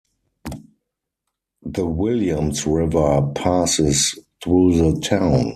[1.61, 5.49] The Williams River passes through the town.